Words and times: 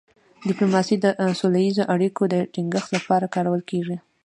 ډيپلوماسي 0.47 0.95
د 0.99 1.05
سوله 1.39 1.59
ییزو 1.65 1.83
اړیکو 1.93 2.23
د 2.33 2.35
ټینګښت 2.53 2.89
لپاره 2.97 3.31
کارول 3.35 3.61
کېږي. 3.71 3.97